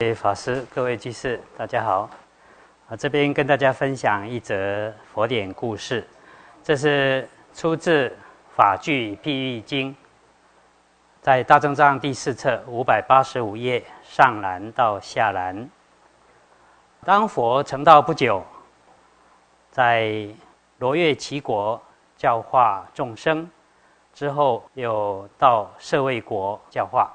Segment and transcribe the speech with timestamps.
[0.00, 2.08] 各位法师、各位居士，大家好。
[2.88, 6.02] 啊，这边跟大家分享一则佛典故事，
[6.64, 8.08] 这是出自
[8.56, 9.94] 《法句譬喻经》，
[11.20, 15.68] 在大正藏第四册五百八十五页上栏到下栏。
[17.04, 18.42] 当佛成道不久，
[19.70, 20.26] 在
[20.78, 21.78] 罗越齐国
[22.16, 23.46] 教化众生，
[24.14, 27.12] 之后又到舍卫国教化。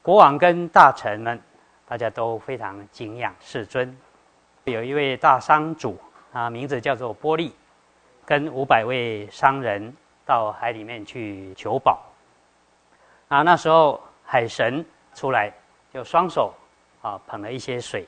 [0.00, 1.42] 国王跟大臣们。
[1.88, 3.96] 大家都非常敬仰世尊。
[4.64, 5.96] 有一位大商主，
[6.32, 7.54] 啊，名字叫做波利，
[8.24, 12.02] 跟五百位商人到海里面去求宝。
[13.28, 14.84] 啊，那时候海神
[15.14, 15.52] 出来，
[15.92, 16.52] 就双手
[17.02, 18.04] 啊捧了一些水，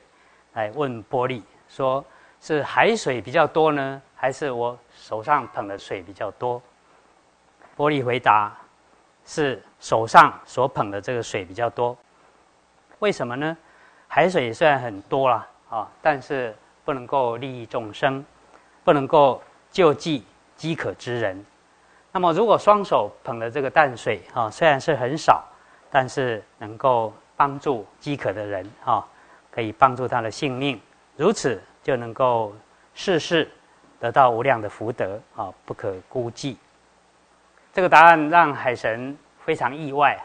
[0.53, 2.03] 来问波利说
[2.41, 6.61] ：“是海水比较多呢，还是我手上捧的水比较多？”
[7.77, 8.53] 波利回答
[9.25, 11.97] ：“是手上所捧的这个水比较多。
[12.99, 13.57] 为什么呢？”
[14.11, 18.25] 海水虽然很多了啊，但是不能够利益众生，
[18.83, 19.39] 不能够
[19.69, 20.25] 救济
[20.55, 21.45] 饥渴之人。
[22.11, 25.45] 那么，如果双手捧的这个淡水啊，虽然是很少，
[25.91, 29.05] 但是能够帮助饥渴的人啊，
[29.51, 30.81] 可以帮助他的性命，
[31.15, 32.51] 如此就能够
[32.95, 33.47] 世世
[33.99, 36.57] 得到无量的福德啊，不可估计。
[37.71, 40.17] 这个答案让海神非常意外，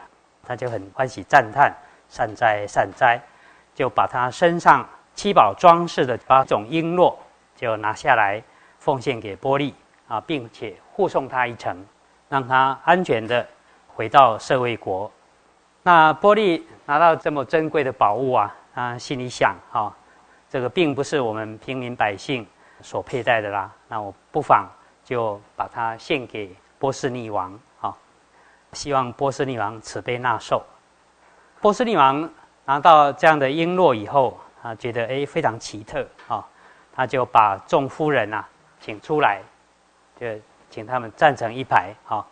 [0.43, 1.71] 他就很欢喜赞叹：
[2.09, 3.21] 善哉，善哉！
[3.75, 7.13] 就把他身上七宝装饰的八种璎珞，
[7.55, 8.41] 就拿下来
[8.79, 9.75] 奉献给波利
[10.07, 11.85] 啊，并且护送他一程，
[12.29, 13.45] 让他安全的
[13.87, 15.11] 回到舍卫国。
[15.83, 19.93] 那波利拿到这么珍贵的宝物啊，他心里想：哈，
[20.49, 22.47] 这个并不是我们平民百姓
[22.81, 23.69] 所佩戴的啦。
[23.89, 24.69] 那我不妨
[25.03, 27.93] 就把它献给波斯匿王啊，
[28.71, 30.63] 希望波斯匿王慈悲纳受。
[31.59, 32.29] 波斯匿王。
[32.65, 36.45] 拿到这样的璎珞以后，他觉得哎非常奇特啊，
[36.91, 38.43] 他就把众夫人呐
[38.79, 39.41] 请出来，
[40.19, 40.27] 就
[40.69, 42.25] 请他们站成一排啊，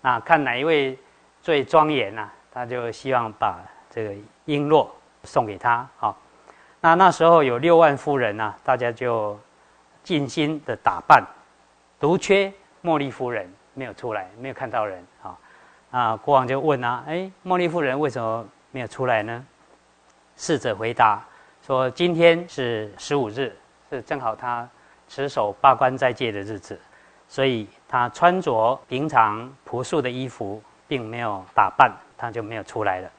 [0.00, 0.98] 那看哪一位
[1.40, 4.10] 最庄严呐，他就希望把这个
[4.46, 4.86] 璎珞
[5.22, 6.14] 送给他啊。
[6.80, 9.38] 那那时候有六万夫人呐，大家就
[10.02, 11.24] 尽心的打扮，
[12.00, 12.52] 独缺
[12.82, 15.38] 茉莉夫人没有出来，没有看到人啊。
[15.90, 19.46] 啊，国王就问啊，哎，茉莉夫人为什么没有出来呢？
[20.38, 21.20] 侍者回答
[21.66, 23.54] 说：“今天是十五日，
[23.90, 24.66] 是正好他
[25.08, 26.80] 持守八关斋戒的日子，
[27.26, 33.10] 所以他穿着平常朴素的衣服，并没有打扮，他就没有出来了。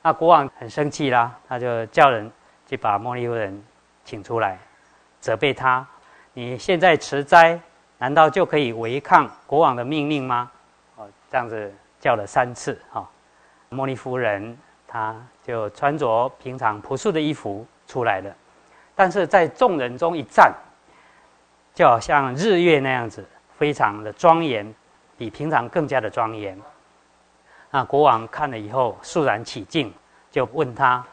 [0.00, 2.30] 那国王很生气啦，他就叫人
[2.68, 3.60] 去把茉莉夫人
[4.04, 4.56] 请出来，
[5.20, 5.84] 责备他：
[6.34, 7.60] 你现在持斋，
[7.98, 10.48] 难道就可以违抗国王的命令吗？
[10.94, 13.10] 哦，这样子叫了三次哈，
[13.70, 14.56] 茉莉夫人。”
[14.90, 18.34] 他就穿着平常朴素的衣服出来了，
[18.96, 20.50] 但是在众人中一站，
[21.74, 23.22] 就好像日月那样子，
[23.58, 24.74] 非常的庄严，
[25.18, 26.58] 比平常更加的庄严。
[27.70, 29.92] 那国王看了以后肃然起敬，
[30.30, 31.04] 就问他：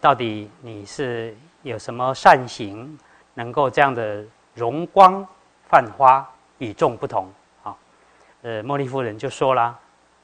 [0.00, 2.98] 到底你是有什么善行，
[3.34, 4.24] 能够这样的
[4.54, 5.24] 容光
[5.70, 7.32] 焕发，与众不同？
[7.62, 7.76] 啊，
[8.42, 9.78] 呃，茉莉夫人就说了。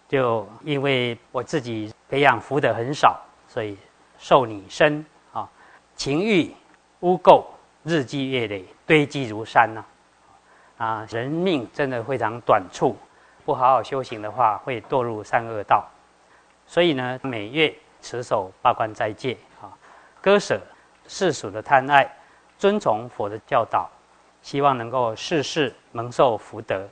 [0.09, 3.77] 就因为我自己培养福德很少，所以
[4.19, 5.49] 受你身啊，
[5.97, 6.55] 情欲
[7.01, 7.45] 污垢
[7.83, 9.85] 日积月累，堆积如山呐，
[10.79, 12.97] 啊，人命真的非常短促，
[13.45, 15.85] 不好好修行的话，会堕入三恶道。
[16.67, 19.71] 所以呢，每月持守八关斋戒啊，
[20.21, 20.61] 割舍
[21.09, 22.09] 世俗的贪爱，
[22.59, 23.91] 遵从佛的教导，
[24.41, 26.89] 希望能够世世蒙受福德。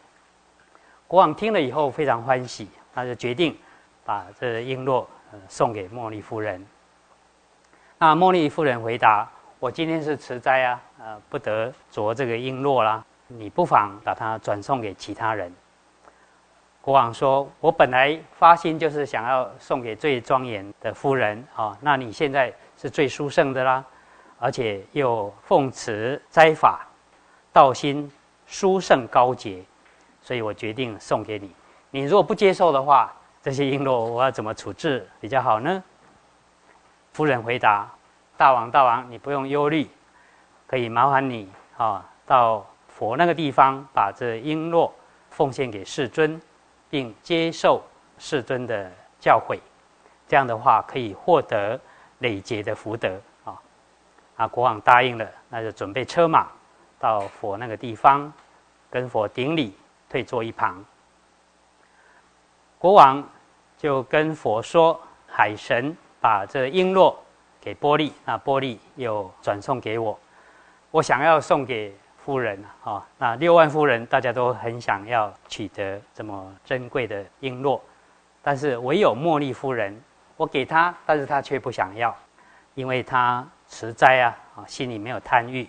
[1.07, 2.69] 国王听了以后非常欢喜。
[2.95, 3.57] 他就决定
[4.05, 5.05] 把这璎珞
[5.49, 6.65] 送给茉莉夫人。
[7.99, 9.29] 那茉莉夫人回答
[9.59, 13.05] ：“我今天是持斋啊，呃，不得着这个璎珞啦。
[13.27, 15.53] 你不妨把它转送给其他人。”
[16.81, 23.83] 国王说：“我本来发心就是想要送给最庄严的夫人啊，那你现在是最殊胜的啦，
[24.39, 26.87] 而且又奉持斋法，
[27.53, 28.13] 道心
[28.47, 29.65] 殊胜高洁，
[30.21, 31.51] 所以我决定送给你。”
[31.95, 35.81] 你如果不接受的话，这些璎珞我要怎么处置比较好呢？
[37.13, 37.89] 夫人回答
[38.37, 39.89] ：“大王，大王，你不用忧虑，
[40.67, 44.91] 可以麻烦你啊，到佛那个地方把这璎珞
[45.31, 46.43] 奉献给世尊，
[46.91, 47.81] 并接受
[48.19, 48.91] 世尊的
[49.21, 49.61] 教诲，
[50.27, 51.79] 这样的话可以获得
[52.19, 53.55] 累劫的福德啊。”
[54.35, 56.49] 啊，国王答应了，那就准备车马
[56.99, 58.33] 到佛那个地方，
[58.91, 59.77] 跟佛顶礼，
[60.09, 60.85] 退坐一旁。
[62.79, 63.27] 国王
[63.79, 67.15] 就跟佛说：“海神把这璎珞
[67.61, 70.19] 给波利，那波利又转送给我。
[70.91, 77.81] 我想要送给夫人啊，那六万夫人大家都很想要取得这么珍贵的璎珞，
[78.43, 79.99] 但是唯有茉莉夫人，
[80.37, 82.15] 我给她，但是她却不想要，
[82.75, 85.69] 因为她持斋啊，啊，心里没有贪欲，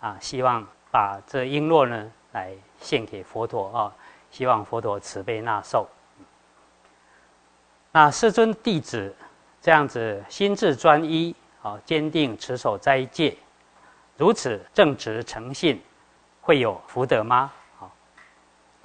[0.00, 3.94] 啊，希望把这璎珞呢来献给佛陀啊，
[4.30, 5.88] 希望佛陀慈悲纳受。
[7.94, 9.14] 那世尊弟子
[9.60, 13.36] 这样子心智专一，啊，坚定持守斋戒，
[14.16, 15.78] 如此正直诚信，
[16.40, 17.52] 会有福德吗？
[17.78, 17.84] 啊，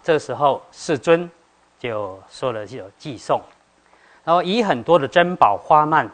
[0.03, 1.31] 这时候世尊
[1.79, 3.41] 就说了这首偈颂，
[4.25, 6.09] 然后以很多的珍宝花蔓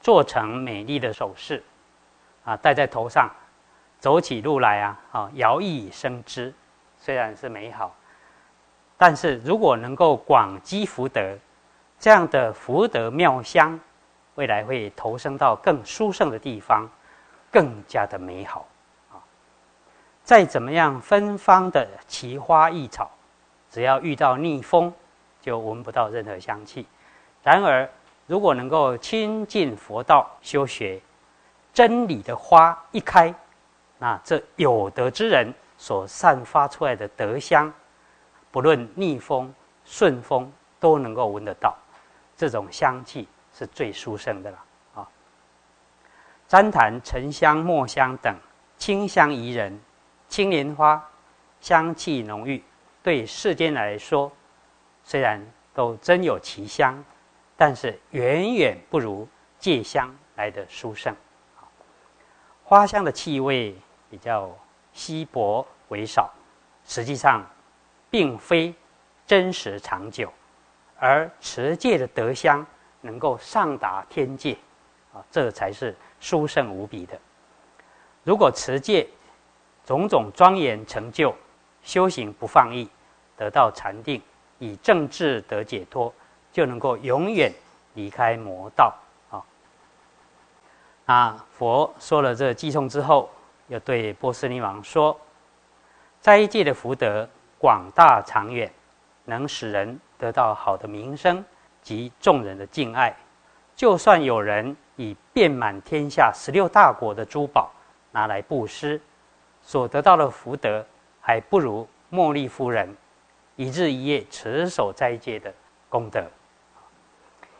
[0.00, 1.62] 做成美丽的首饰，
[2.44, 3.30] 啊，戴在头上，
[4.00, 6.52] 走起路来啊，啊，摇曳生姿，
[6.98, 7.94] 虽然是美好，
[8.98, 11.38] 但是如果能够广积福德。
[12.00, 13.78] 这样的福德妙香，
[14.34, 16.88] 未来会投生到更殊胜的地方，
[17.52, 18.66] 更加的美好
[19.12, 19.20] 啊！
[20.24, 23.10] 再怎么样芬芳的奇花异草，
[23.70, 24.90] 只要遇到逆风，
[25.42, 26.86] 就闻不到任何香气。
[27.42, 27.86] 然而，
[28.26, 30.98] 如果能够亲近佛道修学
[31.74, 33.34] 真理的花一开，
[33.98, 37.70] 那这有德之人所散发出来的德香，
[38.50, 39.52] 不论逆风
[39.84, 41.76] 顺风，都能够闻得到。
[42.40, 44.64] 这种香气是最殊胜的了
[44.94, 45.06] 啊！
[46.48, 48.34] 旃檀、沉香、墨香等
[48.78, 49.78] 清香宜人，
[50.26, 51.06] 青莲花
[51.60, 52.64] 香气浓郁，
[53.02, 54.32] 对世间来说，
[55.04, 55.38] 虽然
[55.74, 57.04] 都真有其香，
[57.58, 59.28] 但是远远不如
[59.58, 61.14] 芥香来的殊胜。
[62.64, 63.76] 花香的气味
[64.08, 64.50] 比较
[64.94, 66.32] 稀薄为少，
[66.86, 67.44] 实际上
[68.08, 68.74] 并非
[69.26, 70.32] 真实长久。
[71.02, 72.64] 而持戒的德香
[73.00, 74.52] 能够上达天界，
[75.14, 77.18] 啊，这才是殊胜无比的。
[78.22, 79.08] 如果持戒
[79.82, 81.34] 种种庄严成就，
[81.82, 82.86] 修行不放逸，
[83.34, 84.20] 得到禅定，
[84.58, 86.12] 以正智得解脱，
[86.52, 87.50] 就能够永远
[87.94, 88.94] 离开魔道
[89.30, 89.40] 啊。
[91.06, 93.30] 啊，佛说了这偈颂之后，
[93.68, 95.18] 又对波斯尼王说：
[96.20, 97.26] 斋戒的福德
[97.58, 98.70] 广大长远，
[99.24, 99.98] 能使人。
[100.20, 101.42] 得到好的名声
[101.80, 103.16] 及众人的敬爱，
[103.74, 107.70] 就算有人以遍满天下十六大国的珠宝
[108.12, 109.00] 拿来布施，
[109.62, 110.84] 所得到的福德
[111.22, 112.94] 还不如茉莉夫人
[113.56, 115.52] 一日一夜持守斋戒的
[115.88, 116.22] 功德。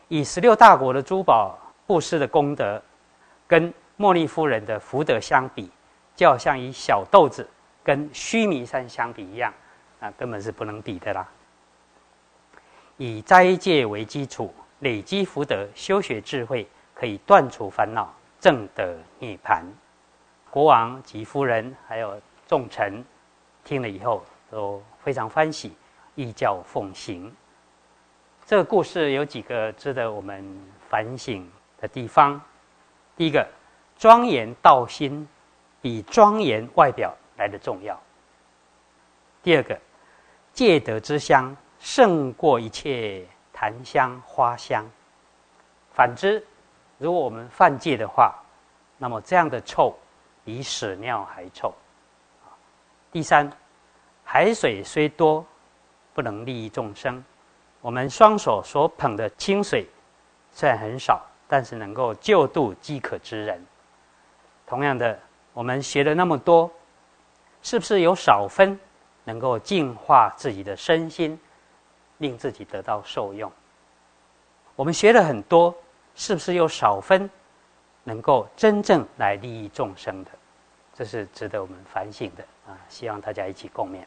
[0.07, 1.57] 以十六大国的珠宝
[1.87, 2.79] 布施的功德，
[3.47, 5.71] 跟茉莉夫人的福德相比，
[6.15, 7.47] 就好像以小豆子
[7.83, 9.51] 跟须弥山相比一样，
[9.99, 11.27] 那根本是不能比的啦。
[12.97, 19.65] 以斋戒为基础，累积福德，修学智慧，可以断除烦恼，正得涅盘。
[20.49, 23.03] 国王及夫人还有众臣
[23.63, 25.73] 听了以后都非常欢喜，
[26.15, 27.33] 依教奉行。
[28.45, 30.45] 这个故事有几个值得我们
[30.89, 31.49] 反省
[31.79, 32.39] 的地方。
[33.15, 33.47] 第一个，
[33.97, 35.27] 庄严道心
[35.81, 37.99] 比庄严外表来的重要。
[39.41, 39.79] 第二个，
[40.53, 41.55] 戒德之香。
[41.81, 44.85] 胜过一切檀香花香。
[45.93, 46.45] 反之，
[46.99, 48.35] 如果我们犯戒的话，
[48.99, 49.93] 那么这样的臭
[50.45, 51.73] 比屎尿还臭。
[53.11, 53.51] 第三，
[54.23, 55.43] 海水虽多，
[56.13, 57.21] 不能利益众生。
[57.81, 59.89] 我们双手所捧的清水
[60.51, 63.65] 虽然很少，但是能够救度饥渴之人。
[64.67, 65.19] 同样的，
[65.51, 66.71] 我们学了那么多，
[67.63, 68.79] 是不是有少分
[69.23, 71.37] 能够净化自己的身心？
[72.21, 73.51] 令自己得到受用。
[74.77, 75.75] 我们学了很多，
[76.15, 77.29] 是不是有少分
[78.05, 80.31] 能够真正来利益众生的？
[80.93, 82.77] 这是值得我们反省的啊！
[82.87, 84.03] 希望大家一起共勉。